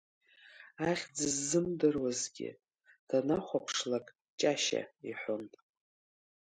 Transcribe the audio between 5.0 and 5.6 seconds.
иҳәон.